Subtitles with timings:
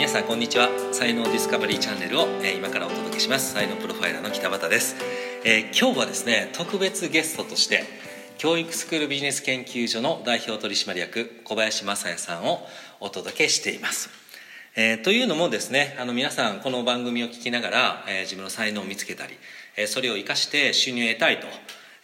[0.00, 0.70] 皆さんこんにちは。
[0.94, 3.52] 才能ディスカバリーチャンネルを、えー今からお届けします。
[3.52, 4.96] 才能プロファイラーの北畑です、
[5.44, 7.84] えー今日はですね特別ゲストとして
[8.38, 12.66] 教育スクールビジネス研究所の代表取締役小林正也さんを
[13.00, 14.08] お届けしています。
[14.74, 19.34] えーというのもですねあの皆さんこの番組を聞きながら、えー自分の才能を見つけたり、
[19.76, 21.46] えーそれを生かして収入を得たいと、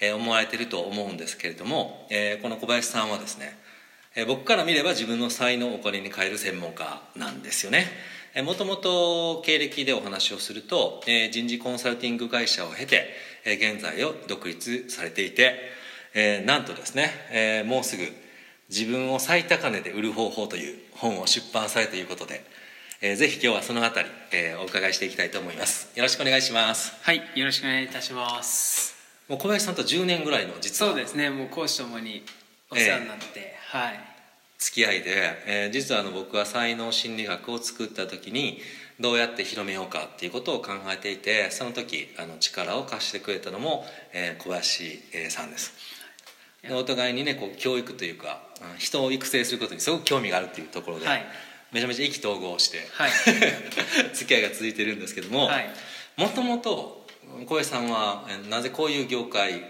[0.00, 3.56] えー思われていると思うんですけれども、えーこの小林さんはですね
[4.16, 7.86] えー僕から見れば自分の才能をお金に変える専門家なんですよね。
[8.44, 13.10] もともと経歴でお話をすると、えー人事コンサルティング会社を経て、
[13.44, 15.54] えー現在を独立されていて、
[16.14, 18.04] えーなんとですね、えーもうすぐ
[18.70, 22.42] 自分を最高値で売る方法という本を出版されるということで、
[23.02, 25.90] えーぜひ今日はそのあたり、えーお伺いしていきたいと思います。
[25.94, 26.94] よろしくお願いします。
[27.02, 28.96] はい、よろしくお願いいたします。
[29.28, 30.92] もう小林さんと10年ぐらいの実は。
[30.92, 32.24] そうですね、もう講師ともに
[32.70, 33.55] お世話になって、はい。
[34.58, 38.60] 付き合いで、えー実はあの僕は才能心理学を作った時に
[38.98, 45.72] どうやって広めようかっていうことを考えていてその時あの力を貸してくれたのも、えー小林えーさんです。
[46.62, 48.40] でお互いにねこう教育というか
[48.72, 51.26] うん人を育成することにすごく興味があるっていうところで、はい。
[51.72, 53.10] めちゃめちゃ意気投合して、はい。
[54.14, 55.68] 付き合いが続いてるんですけどもはい。
[56.16, 57.06] もともと
[57.46, 59.62] 小林さんはえーなぜこういう業界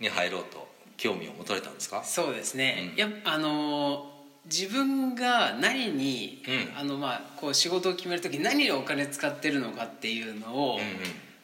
[0.00, 0.68] に入ろうと
[1.00, 2.04] 興味を持たれたんですか？
[2.04, 2.92] そうですね。
[2.92, 2.98] うん。
[2.98, 6.78] やあのー自分が何に、うん。
[6.78, 10.86] あのまあこう仕事を決める時何にお金使ってるのかっていうのを、うんうん。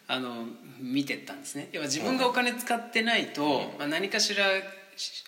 [0.08, 0.46] あの
[0.80, 1.68] 見てったんですね。
[1.72, 4.62] 要は自分がお金使ってないと、まあ何かしらし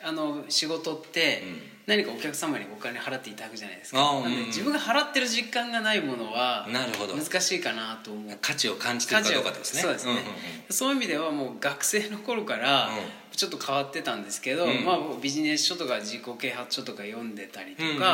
[0.03, 1.79] あの仕事って、うん。
[1.87, 4.11] 何かお客様にお金払っていただくじゃないですか。
[4.11, 4.47] うん。
[4.47, 8.39] 自分が払ってる実感がないものは難しいかなと思う。
[8.41, 9.83] 価値を感じてるかどうかですね。
[9.83, 10.27] そうですね、んうんうん。
[10.71, 12.95] そういう意味ではもう学生の頃からうん。
[13.37, 14.85] ちょっと変わってたんですけど、うん。
[14.85, 18.05] まあ、ビジネス書とか自己啓発書とか読んでたりとか、うんうん。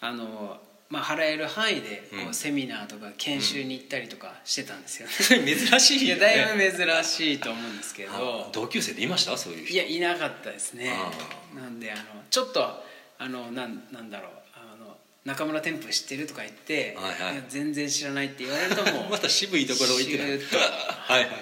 [0.00, 0.60] あの
[0.92, 2.28] まあ、払える範囲でこうん。
[2.28, 9.36] うセミナーとか研修に行ったりとかしてたんですよね、 珍しいいやよねだいぶ珍しいと思うんですけあど同級生でいました？
[9.38, 9.72] そういう人。
[9.72, 10.90] いやいなかったですね。
[10.92, 11.10] あ
[11.58, 12.84] なんであのちょっと
[13.18, 14.32] あのなんなんだろう。
[14.54, 17.36] あの中村天風知ってるとか言って、はいはい。
[17.36, 20.24] や全然知らないって言われるともう また渋いところを言ってた。
[20.24, 20.58] シューッと。
[21.10, 21.28] はいはい。
[21.30, 21.36] ま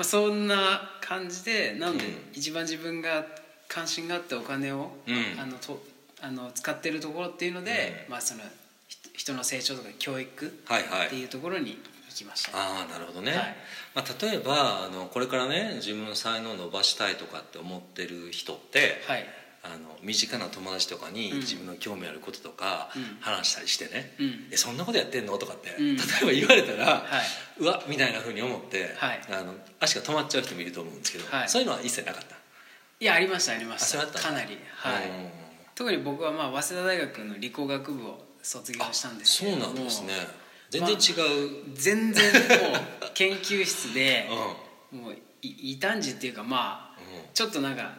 [0.00, 2.14] あ、そんな感じでなんでうん。
[2.34, 3.24] 一番自分が
[3.66, 5.36] 関心があってお金を、うん。
[5.40, 5.82] あのと
[6.20, 8.48] あの使ってるところっていうので、まあ、そのひ
[9.20, 11.06] 人の成長とか教育はいはい。
[11.08, 11.72] っていうところに
[12.08, 13.56] 行きました、ああなるほどね、はい。
[13.94, 19.26] まあ、例えばあのこれからね自分の才能を伸ばしたいとかって思ってる人って、はい。
[19.62, 21.38] あの身近な友達とかにうん。
[21.40, 23.18] 自分の興味あることとかうん。
[23.20, 24.48] 話したりしてね、うん。
[24.50, 25.36] えそんなことやってんの？
[25.36, 25.96] とかって、うん。
[25.96, 27.02] 例えば言われたら、はい。
[27.60, 29.20] うわみたいなふうに思って、はい。
[29.30, 31.48] あの足が止まっちゃう人もいると思うんですけど、はい。
[31.50, 32.36] そういうのは一切なかった？
[33.00, 34.06] いやありましたありました。
[34.06, 34.56] かなり。
[34.76, 35.08] はい。
[35.10, 35.30] うん。
[35.74, 39.74] 特に僕はまあ早稲田大学の理工学部を卒業したんですそうけれども。
[39.74, 40.14] なんですね。
[40.70, 44.28] 全然違う、全然もう研究室で
[44.92, 44.98] うん。
[45.00, 47.34] もうい異端児っていうかまあうん。
[47.34, 47.92] ちょっとなんか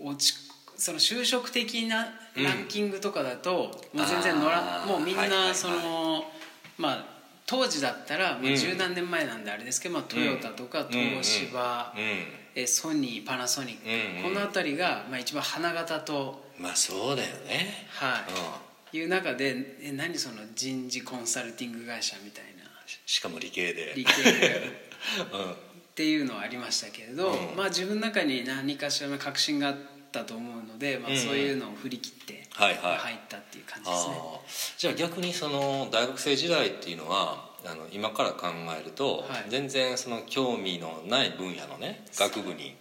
[0.00, 0.36] お落ち
[0.76, 5.48] その就職的なランキングとかだと、もう全然乗らもうみんはいはいはい。
[5.48, 6.30] なその、
[6.76, 7.04] まあ
[7.46, 8.56] 当時だったらもううん。
[8.56, 12.26] 十何年前なんであれですけど、まあ、トヨタとかうん東芝、うん。
[12.54, 14.34] えソニーパナソニック、うんうん。
[14.34, 22.64] この辺りが、まあ、一番花形と、まあそうだよね、はいいう中でえ何その人事コンサルティング会社みたいな。
[23.04, 23.92] しかも理系で。
[23.96, 24.88] 理系で
[25.32, 25.52] うん。
[25.52, 25.54] っ
[25.96, 27.56] ていうのはありましたけれど、うん。
[27.56, 29.76] まあ自分の中に何かしらの確信があっ
[30.12, 31.18] たと思うので、まあ、うん。
[31.18, 32.96] そういうのを振り切ってはいはい。
[32.98, 34.14] 入ったっていう感じですね。
[34.16, 34.78] あー。
[34.78, 38.48] じゃあ逆にその大学生時代っていうのはあの今から考
[38.80, 39.44] えると、はい。
[39.48, 42.76] 全然その興味のない分野のね学部に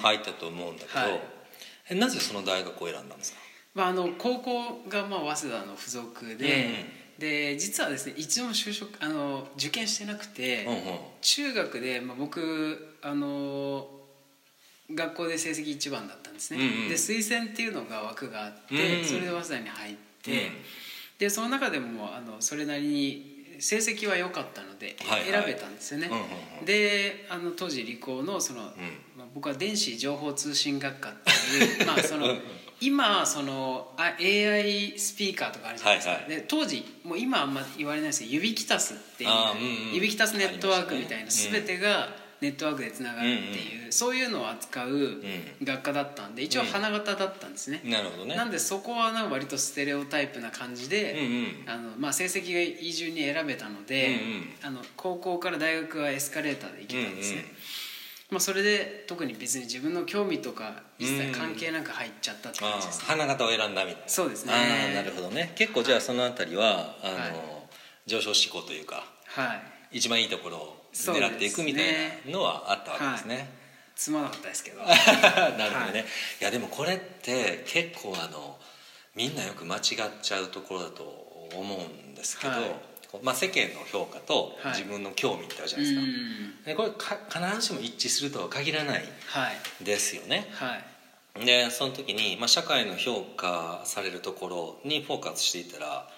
[0.00, 1.20] 入ったと思うんだけど、はい。
[1.90, 3.38] えなぜその大学を選んだんですか？
[3.74, 6.86] まあ、あの高校がまあ早稲田の付属で、
[7.18, 10.80] で実はですね一度も就職あの受験してなくて、うんうん。
[11.20, 13.86] 中学で、まあ、僕あの
[14.92, 16.88] 学校で成績一番だったんですね、うんうん。
[16.88, 20.38] で推薦っていうのが枠があって、うんそれで早稲田に入って、うん
[21.16, 25.30] でその中でもあのそれなりに成績は良かったのではいはい。
[25.30, 26.10] 選べたんですよね、
[26.60, 28.64] うんであの当時理工のその、ん。
[29.16, 31.30] まあ、僕は電子情報通信学科って
[31.64, 32.26] いうまあその
[32.84, 36.30] 今そのあ AI スピーカーとかあるじゃないですか、はいはい。
[36.30, 39.94] で当時もう今あんま言われないですけど指キタスっていううんうん。
[39.94, 42.08] 指キタスネットワークみたいなね全てが
[42.40, 45.22] ネットワークでつながるっていう、そういうのを扱う
[45.62, 48.36] 学科だったんで一応花形だったんですね、なるほどね。
[48.36, 51.72] なんでそこはなんか割とステレオタイプな感じで、うんうん。
[51.72, 54.44] あのまあ、成績がいい順に選べたので、うんうん。
[54.62, 57.54] あの高校から大学はエスカレーターで行けたんですね、うんうん
[58.34, 64.08] まあ、それで特に別に自分の興味とか一切関係なく入っちゃったって感あじですね、ー花形を選んだみたいな。
[64.08, 64.52] そうですね。
[64.52, 65.52] ああなるほどね。
[65.54, 67.32] 結構じゃあそのあたりはあの、はい。
[68.06, 69.54] 上昇志向というかは
[69.92, 69.98] い。
[69.98, 71.84] 一番いいところを狙っていくみたい
[72.26, 73.48] なのはあったわけですね。
[73.94, 74.82] つまなかったですけど。
[74.82, 76.00] なるほどね、はい。
[76.00, 76.04] い、
[76.40, 78.58] やでもこれって結構あの
[79.14, 79.82] みんなよく間違っ
[80.20, 81.04] ちゃうところだと
[81.54, 84.72] 思うんですけど、はいまあ、世間の評価とはい。
[84.72, 86.64] 自分の興味ってあるじゃうないですか、ん。
[86.64, 87.18] でこれか
[87.50, 89.50] 必ずしも一致するとは限らないは
[89.80, 89.84] い。
[89.84, 90.48] ですよね。
[90.52, 90.76] は
[91.40, 91.44] い。
[91.46, 94.48] でその時に、まあ、社会の評価されるとこ
[94.84, 96.08] ろにフォーカスしていたら、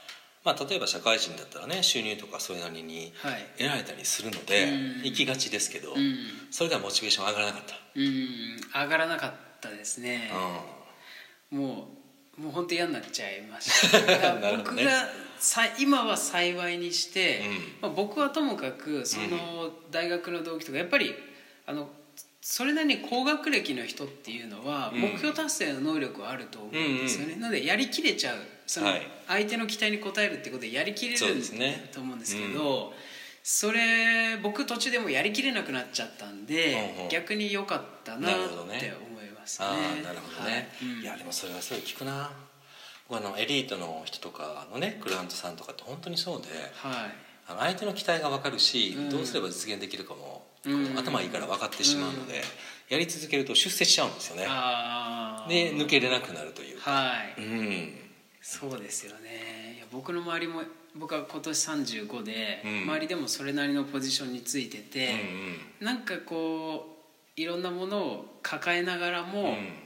[0.45, 3.47] まあ、例えば社会人だったらね収入とかそれなりにはい。
[3.59, 5.03] 得られたりするので、うん。
[5.05, 6.17] 行きがちですけど、うん。
[6.51, 8.83] それではモチベーション上がらなかった、うん。
[8.83, 10.31] 上がらなかったですね。
[11.51, 11.59] うん。
[11.59, 11.97] もう
[12.41, 13.99] もう本当嫌になっちゃいました。
[14.59, 15.09] 僕がさ
[15.79, 17.55] 今は幸いにして、うん。
[17.83, 21.15] まあ、僕はともかくその大学の同期とかやっぱり
[21.67, 21.89] あの
[22.41, 25.01] それなりに高学歴の人っていうのはうん。
[25.01, 29.07] 目標達成の能力はあると思うんですよね、なのでやりきれちゃうそのはい。
[29.27, 31.91] 相手の期待に応えるってことでやりきれるですね。
[31.93, 32.93] と思うんですけど
[33.43, 37.07] それ僕途中でもうやりきれなくなっちゃったんでうんう。
[37.07, 39.67] ん逆に良かったなって思いますね。
[39.69, 40.89] ああなるほどね、はい。
[40.97, 41.03] うん。
[41.03, 42.31] いやでもそれはすごい聞くな
[43.09, 47.27] 僕あのエリートの人とかのねクライアントさんとかって本当にそうではい。
[47.49, 49.09] あの相手の期待が分かるし、うん。
[49.09, 50.45] どうすれば実現できるかも、
[50.97, 52.43] 頭いいから分かってしまうので、
[52.89, 54.43] やり続けると出世しちゃうんですよね。
[55.49, 57.41] で抜けれなくなるというか、はい。
[57.41, 57.95] うん。
[58.43, 59.75] そうですよね。
[59.77, 60.63] いや僕の周りも
[60.97, 62.83] 僕は今年35で、うん。
[62.83, 65.15] 周りでもそれなりのポジションについてて、
[65.79, 66.97] なんかこ
[67.39, 69.86] ういろんなものを抱えながらも、うんうん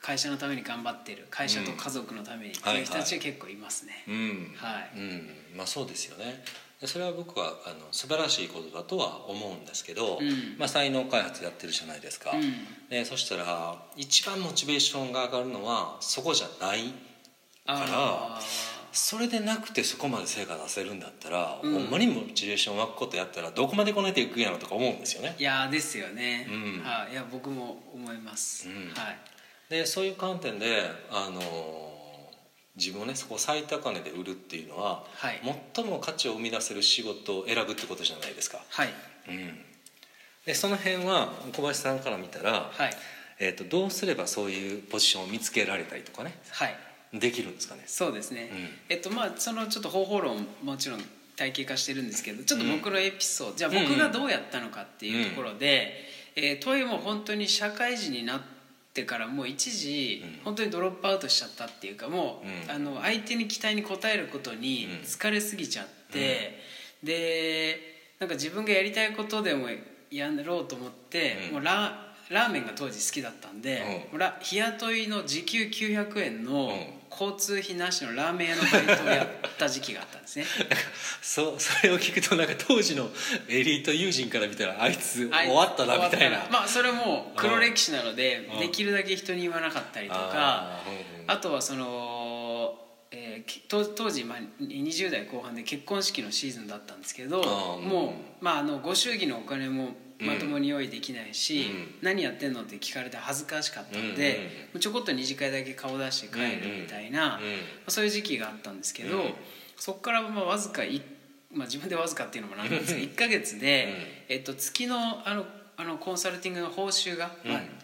[0.00, 2.82] 会社のために頑張ってる会社と家族のためにってい。
[2.82, 4.54] う人たちが結構いますね、うん。
[4.56, 4.98] はい。
[4.98, 5.30] うん。
[5.56, 6.44] まあそうですよね。
[6.80, 10.56] でそれは僕はあの素晴らしいことだとは思うんですけど、うん。
[10.58, 12.88] まあ、才能開発やってるじゃないですか、うん。
[12.88, 16.92] でそしたら一番モチベーションが上がるのはそこじゃない
[17.66, 18.38] あ
[18.92, 21.72] それでなくてそこまで成果出せるんだったら、うん。
[21.72, 25.34] ほんまにモチベーション湧くことやったらどこまでこねていくんやろとか思うんですよね。
[25.38, 26.82] ーいやですよね、うん。
[26.84, 28.92] はい、いや僕も思います、うん。
[28.94, 29.18] はい
[29.68, 31.40] でそういう観点であの
[32.76, 35.40] 自分をねそこを最高値で売るっていうのは、はい。
[35.74, 38.88] 最も価値を生み出せる仕事を選ぶってことじゃないですか、はい。
[39.28, 39.58] うん、
[40.44, 42.90] でその辺は小林さんから見たら、はい。
[43.38, 46.74] えー、とどうすればそういうポジションを見つけられたりとかねはい。
[47.12, 47.82] できるんですかね。
[47.86, 48.68] そうですね、うん。
[48.88, 51.00] えっとまあそのちょっと方法論もちろん
[51.36, 55.92] 体系化してるんですけどちょっと僕のエピソード、じゃあ僕がどうやったのかっていうところで、
[56.34, 58.55] えーとはいえもう本当に社会人になって
[59.04, 60.44] からもう一時、うん。
[60.44, 62.74] 本当にドロップアウトしちゃったっていうかもう、うん。
[62.74, 64.92] あの相手に期待に応えることにうん。
[65.04, 66.60] 疲れすぎちゃって、
[67.02, 69.68] でなんか自分がやりたいことでも
[70.10, 71.54] やろうと思って、うん。
[71.54, 74.18] もうララーメンが当時好きだったんで、うん。
[74.18, 79.28] ラ日雇いの時給900円の、うん交通費なしのラーメン屋のバイトをやっ
[79.58, 80.44] た時期があったんですね。
[81.22, 83.10] そうそれを聞くとなんか当時の
[83.48, 86.46] エリート友人から見たらあいつ終わったなみたいな。
[86.50, 88.60] まあそれも黒歴史なのでうん。
[88.60, 90.80] できるだけ人に言わなかったりとか
[91.26, 92.78] あとはその、
[93.10, 101.94] えーき当当時、まあ、20代後半で結婚式のシーズンだったんですけどもう、まあ、あのご祝儀のお金もまともに用意できないし、うん。
[102.02, 107.40] 何やってんのって聞かれて恥ずかしかったんうんで、ちょこっと二次会だけ顔出して帰るみたいな、
[107.88, 109.34] そういう時期があったんですけど、うん。
[109.76, 111.02] そこからまあわずかい、
[111.52, 114.96] まあ、自分でわずかっていうのもなんなんですけど1か月で、えっと、月の
[115.28, 115.44] あの
[115.78, 117.30] あのコンサルティングの報酬が、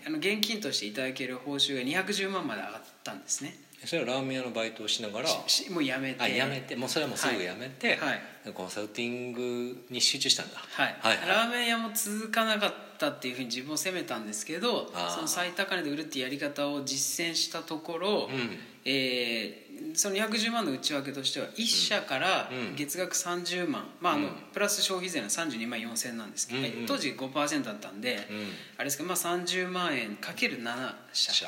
[0.07, 6.23] あの現金としていただける報酬が210万まで上がったんですねそれはラーメン屋のバイトをしながらしもうやめて。
[6.23, 6.77] あやめて。
[6.77, 8.53] もうそれはもうすぐやめて、はい。
[8.53, 10.59] コンサルティングに集中したんだ。
[10.59, 11.29] はい、はいはい。
[11.29, 18.59] ラーメン屋も続かなかったっていうふうに自分を責めたんですけどその最高値で売るっていうやり方を実践したところ、うん。
[18.85, 19.62] えー
[19.95, 22.77] その210万の内訳としては1社からうん。
[22.77, 24.35] 月額30万、まああのうん。
[24.53, 26.87] プラス消費税の32万4000円なんですけど、うんうん。
[26.87, 28.49] 当時5%だったんで、うん。
[28.77, 31.47] あれですけど、まあ、30万円かける7社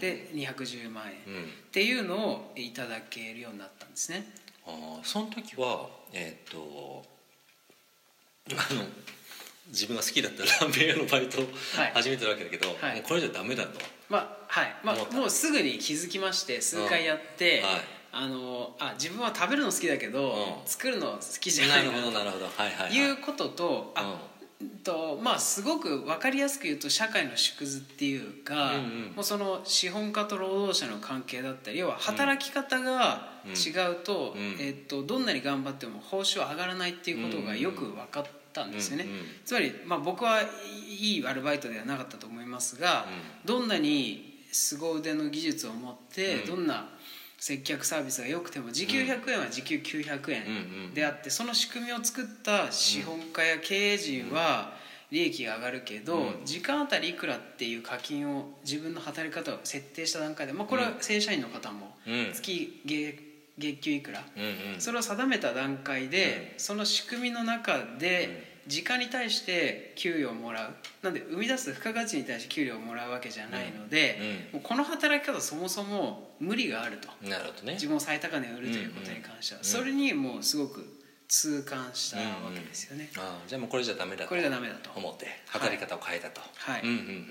[0.00, 1.42] で210万円、うん。
[1.44, 4.26] っていうのをいただけるようになったんですね。
[4.66, 7.04] あーその時はえーっと
[8.50, 8.82] あの
[9.68, 11.44] 自分が好きだったラーメン屋のバイトを
[11.76, 11.92] はい。
[11.94, 13.02] 始めてるわけだけど、はい。
[13.02, 14.74] これじゃダメだと、まあはい。
[14.82, 17.74] まあ、もうすぐに気づきまして数回やって、うんはい。
[18.12, 20.36] あのあ自分は食べるの好きだけど、うん。
[20.64, 22.44] 作るの好きじゃなないるなほどなるほど。
[22.46, 24.18] はいはい、はい、いうこととあ、
[24.84, 29.12] とまあすごく分かりやすく言うと社会の縮図っていうか、うんうん。
[29.16, 34.56] もうその資本家と労働者の関係だったり要は働き方が違うと,、うん。
[34.60, 38.24] えっとどんなに頑張っても報酬は上がらないっていうことがよく分かっ
[38.56, 39.04] たんですよね。
[39.04, 39.26] うんうん。
[39.44, 43.06] つまり、まあ、僕はいいアルバイトではなかったと思いますが、
[43.44, 46.46] どんなに凄腕の技術を持って、うん。
[46.46, 46.88] どんな
[47.38, 50.36] 接客サービスが良くても時給100円は時給900うん。
[50.36, 50.40] うん
[50.88, 54.74] 円であってその仕組みを作った資本家や経営陣は
[55.10, 56.46] 利益が上がるけど、うん。
[56.46, 62.30] 時間あたりいくらっていう課金を自分の働き方を設定した段階で、まあ、これは正社員の方もうん。
[62.32, 63.25] 月月
[63.58, 64.42] 月給いくら、うん
[64.74, 64.80] うん。
[64.80, 70.74] それを定めた段階で、その仕組みの中で時間に対して給与をもらう。
[71.02, 77.08] なんで生み出す付加価値に対して給料をもらうわけじゃないので、もうこの働き方そもそも無理があると。
[77.28, 77.74] なるほどね。
[77.74, 80.84] 自分を最高値で売るということに関しては、うんそれにもうすごく
[81.28, 84.90] 痛感したわけですよね、ああじゃあもうこれじゃダメだとこれじゃダメだと。
[84.94, 86.40] 思って働き方を変えたと。
[86.54, 86.82] はい。
[86.82, 87.26] うんうんうん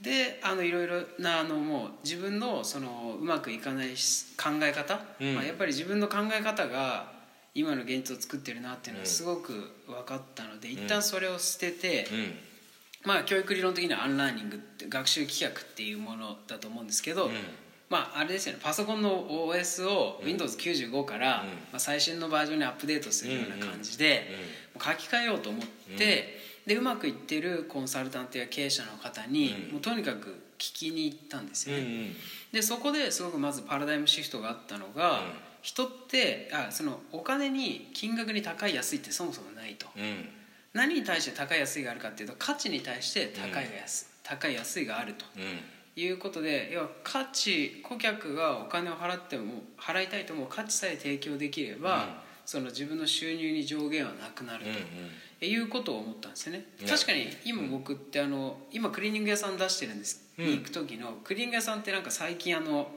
[0.00, 5.34] であのいろいろなあのもう自分のそのうまくいかないし考え方、うん。
[5.34, 7.12] まあ、やっぱり自分の考え方が
[7.54, 9.52] 今の現実を作ってるなっていうのはすごく
[9.86, 12.34] 分かったので、一旦それを捨てて、うん。
[13.04, 17.32] まあ教育理論的にはアンラーニングって学習棄却っていうものだと思うんですけど、うん。
[17.88, 18.60] まああれですよね。
[18.62, 21.48] パソコンの OS を Windows95 から、うん。
[21.48, 24.28] まあ、最新のバージョンにアップデートするような感じで、
[24.74, 29.72] 書き換えようと思って、でうまくいってるコンサルタントや経営者の方に、うん。
[29.72, 30.28] もうとにかく
[30.58, 32.12] 聞きに行ったんですうんよね。
[32.52, 35.18] でそこですごくまずパラダイムシフトがあったのが、うん。
[35.62, 39.86] 人ってあそのお金に金額に高い安いってそもそもないと。
[39.96, 40.28] うん。
[40.74, 45.24] 何に対して高い安いがあるかっていうと価値に対して高いが安,、高い安いがあると。
[45.36, 45.42] うん。
[45.96, 52.08] いうことで要は価値顧客がお金を払っても払いたいと思う価値さえ提供できれば、うん。
[52.44, 54.76] その自分の収入に上限はなくなるうんうん。
[54.76, 54.80] と
[55.40, 56.66] いうことを思ったんですよね。
[56.80, 60.46] うん確かに今僕ってあの今クリーニング屋さん出してるんです、うん。
[60.46, 62.88] に行く時のクリーニング屋さんってなんか最近あの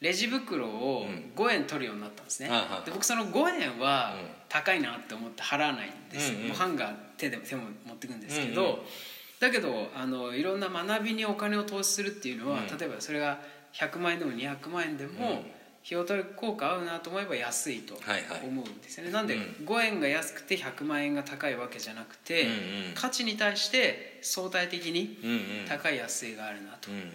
[0.00, 2.84] レジ袋をうん5円取るようになったんですね、はいはいはい。
[2.84, 4.28] で僕その5円はうん。
[4.48, 6.48] 高いなって思って払わないんです、うんうん。
[6.48, 8.78] もうハンガー手で手も持ってくんですけど、うんうん。
[9.40, 12.78] だけどあのいろんな学びにお金を投資するっていうのは、うん。
[12.78, 13.40] 例えばそれが
[13.72, 15.44] 100万円でも200万円でも、うん
[15.84, 18.46] 費用対効果合うなと思えば安いとはいはい。
[18.46, 19.64] 思うんですよね、なんでうん。
[19.64, 22.92] 5円が安くて100万円が高いわけじゃなくて、うんうん。
[22.94, 25.66] 価値に対して相対的にうんうん。
[25.68, 27.10] 高い安いがあるなと、うん。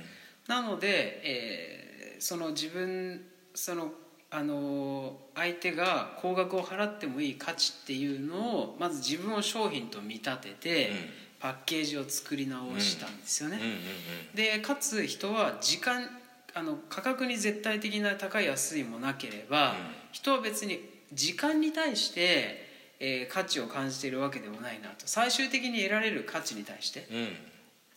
[0.47, 1.87] なので、えー
[2.19, 3.21] その自分
[3.53, 3.91] その
[4.31, 11.09] あの相手が高額を払ってもいい価値っていうのをまず自分を商品と見立てて、うん。
[11.39, 13.77] パッケージを作り直したんですよね、うんうん。
[14.33, 16.09] でかつ人は時間
[16.57, 19.75] あの価格に絶対的な高い安いもなければ、うん。
[20.11, 20.79] 人は別に
[21.13, 22.65] 時間に対して、
[22.99, 24.95] えー価値を感じているわけでもないなと。
[25.05, 27.07] 最終的に得られる価値に対して。
[27.11, 27.17] うん。
[27.17, 27.27] うん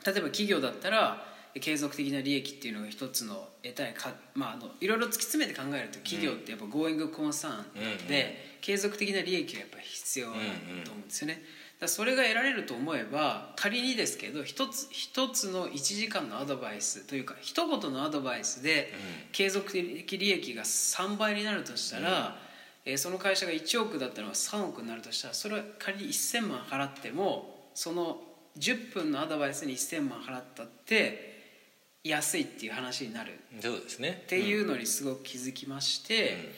[0.05, 1.25] 例えば企業だったら
[1.61, 10.33] 継続的な利益っていうのが一つの得たいか、まあ、あのいろいろ突き詰めて考えると企業ってやっぱ Going Concern なので、継続的な利益がやっぱ必要だ
[10.85, 11.35] と思うんですよね。
[11.35, 11.45] だか
[11.81, 18.93] らそれが得られると思えば仮にですけど一つ一つの1時間のアドバイスというか一言のアドバイスで
[19.33, 22.37] 継続的利益が3倍になるとしたら、
[22.85, 28.17] えーその会社が1億だったのが3億になるとしたらそれは仮に1000万払ってもその
[28.59, 31.31] 10分のアドバイスに1000万払ったって
[32.03, 33.39] 安いっていう話になる。
[33.61, 34.23] そうですね。
[34.25, 36.51] っていうのにすごく気づきまして、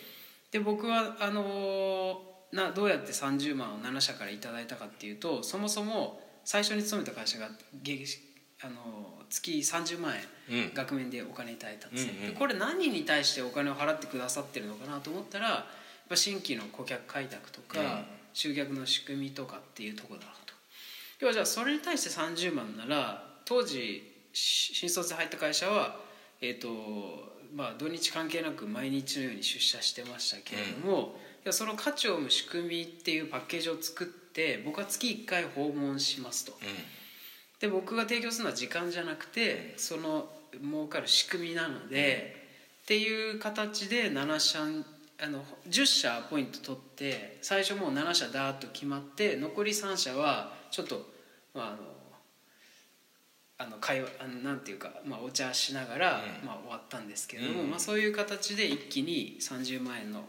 [0.53, 7.49] で僕はあのーなどうやって30万を7社からいただいたかっていうとそもそも最初に勤めた会社が
[7.83, 8.19] 月
[8.63, 10.15] あのー月30万
[10.51, 10.75] 円うん。
[10.75, 15.67] 額面でお金いただいたんですね、うんうんでこれ何に対してお金を払ってくださってるのかなと思ったら
[16.15, 18.05] 新規の顧客開拓とか、うん。
[18.35, 20.55] 集客の仕組みとかっていうところだなと。
[21.21, 25.97] 要はじゃあそれに対して30万なら当時し新卒で入った会社は
[26.41, 26.69] えっ、と
[27.55, 36.53] まあ土日関係なく毎日のように出社してましたけれども、いやその価値を生む仕組みっていうパッケージを作って僕は月1回訪問しますと。
[37.61, 40.29] で僕が提供するのは時間じゃなくてその
[40.63, 42.37] 儲かる仕組みなので、
[42.83, 44.61] っていう形で7社
[45.25, 51.07] あの10社ポイント取って最初もう7社ダーッと決まって残り3社はちょっと、
[51.55, 51.77] まあ、あの
[53.59, 56.47] あの会話あのなんていうか、まあ、お茶しながら、うん。
[56.47, 57.71] まあ、終わったんですけれども、うん。
[57.71, 60.25] まあ、そういう形で一気に30万円の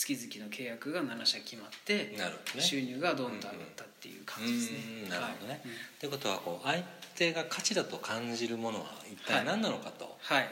[0.00, 2.62] 月々の契約が7社決まって、なるね。
[2.62, 4.78] 収入がどんどん上がったっていう感じですね。
[5.04, 5.52] うんなるほどね。
[5.52, 5.60] はい
[6.00, 6.82] ということはこう相
[7.16, 10.48] 手が価値だと感じるものは一体何なのかと、はい。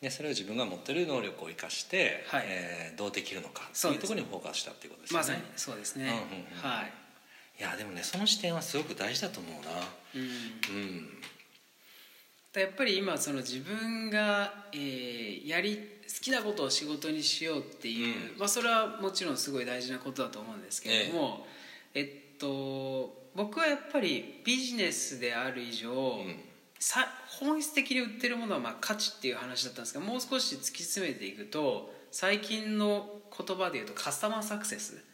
[0.00, 2.44] でそれを自分が持ってる能力を生かして、はい。
[2.48, 5.26] えーどうできるのかというところにフォーカスしたっていうことですよね。
[5.28, 6.70] まさにそうですね、うんうんうん。
[6.70, 6.92] はい、
[7.60, 9.70] いやでもねその視点はすごく大事だと思うな。
[10.16, 11.08] うん、うん。
[12.60, 15.82] やっぱり今その自分が、えーやり好
[16.20, 18.38] きなことを仕事にしようっていう、うん。
[18.38, 21.46] まあ、それはもちろんすごい大事なことだと思うんですけれども、
[21.94, 26.36] えっと僕はやっぱりビジネスである以上、うん。
[26.78, 35.04] さ本質的に売ってるものはまあ価値っていう話だったんですがもう少し突き詰めていくと最近の言葉で言うとカスタマーサクセス。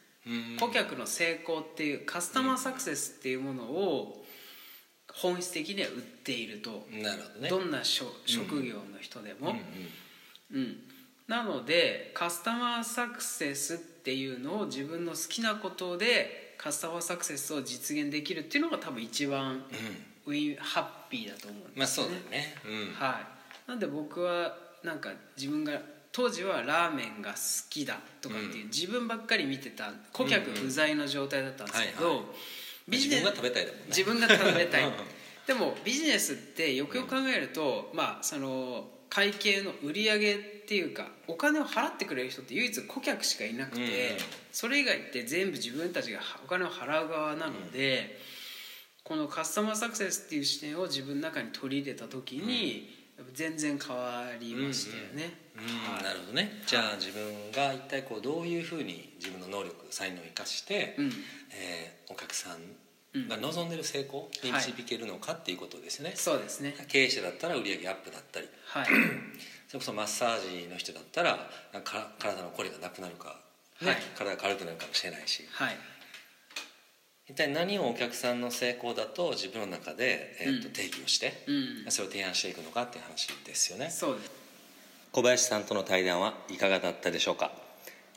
[0.59, 4.25] 顧客の成功っていうカスタマーサクセスっていうものを
[5.15, 6.87] 本質的には売っていると。
[6.93, 7.49] なるほどね。
[7.49, 9.63] どんな職業の人でも、うん、うん、
[11.27, 19.63] なのでカスタマーサクセスっていうのを自分の好きなことでカスタマーサクセスを実現できるっていうのが多分一番
[20.27, 21.77] ウィン、ハッピーだと思うんですね。
[21.77, 25.81] まあそうだよね、うん、はい、なんで僕はなんか自分が
[26.13, 27.37] 当時はラーメンが好
[27.71, 32.25] きだとかっていう、自分ばっかり見てた顧客不在の状態だったんですけど、
[32.89, 33.85] ビジネス自分が食べたいだもんね。
[33.89, 34.93] 自分が食べたい
[35.47, 40.39] でもビジネスってよくよく考えると、まあその会計の売り上げっ
[40.69, 43.89] ていうかお金を払ってくれる人って唯一顧客しかいなくて、うん、
[44.53, 48.19] それ以外って全部自分たちがお金を払う側なので、
[49.09, 52.99] うん、このカスタマーサクセスっていう視点を自分の中に取り入れた時に、
[53.35, 55.33] 全然変わりましたよね。
[55.57, 56.63] はい、なるほどね。
[56.67, 61.07] じゃあ自分が一体こうどういうふうに自分の能力才能を生かして、うん、
[61.51, 62.59] えー、お客さん
[63.27, 66.75] が望んでる成功に導けるのかっていうことですね、はい、そうですね。
[66.89, 71.49] 経営者だったら売上アップだったり、はい、それこそマッサージの人だったら
[72.19, 73.41] 体のこりがなくなるか、
[73.81, 75.77] ね、はい、体が軽くなるかもしれないし、はい、
[77.29, 83.91] 一体何をお客さんの成功だと自分の中で、えー、と定義をして、うん、それを提案していくのかっていう話ですよね。
[83.91, 84.31] そうです。
[85.11, 87.51] 小林さんとの対談はいかがだったでしょうか？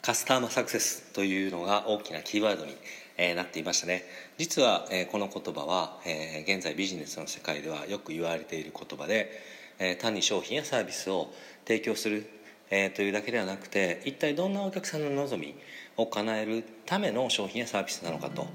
[0.02, 2.76] カスタマーサクセスというのが大きなキーワードに
[3.18, 4.06] えー、なっていましたね。
[4.38, 9.32] 実は、えー、この言葉は、えー、現在ビジネスの世界ではよく言われている言葉で、
[9.80, 11.34] えー、単に商品やサービスを
[11.66, 12.30] 提供する、
[12.70, 15.56] えー、というだけではなくて一体どんなお客さんの望み
[15.98, 18.48] を叶えるための商品やサービスなのかと、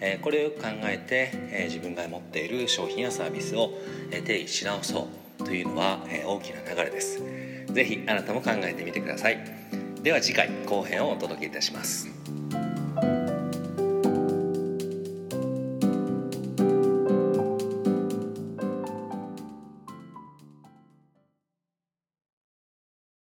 [0.00, 3.72] えー、これをよく考えて、えー、自分が持っている商品やサービスを、
[4.10, 5.08] えー、定義し直そ
[5.40, 7.22] うというのは、えー、大きな流れです。
[7.72, 9.38] 是非あなたも考えてみてください。
[10.02, 12.19] では次回後編をお届けいたします。